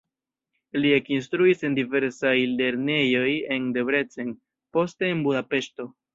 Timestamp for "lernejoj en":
2.63-3.69